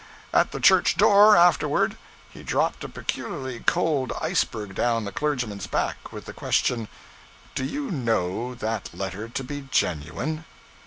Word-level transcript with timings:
At 0.33 0.49
the 0.51 0.59
church 0.59 0.97
door, 0.97 1.37
afterward, 1.37 1.95
he 2.31 2.41
dropped 2.41 2.83
a 2.83 2.89
peculiarly 2.89 3.59
cold 3.59 4.11
iceberg 4.19 4.73
down 4.73 5.05
the 5.05 5.11
clergyman's 5.11 5.67
back 5.67 6.11
with 6.11 6.25
the 6.25 6.33
question 6.33 6.87
'Do 7.53 7.63
you 7.63 7.91
know 7.91 8.55
that 8.55 8.89
letter 8.95 9.29
to 9.29 9.43
be 9.43 9.67
genuine?' 9.69 10.43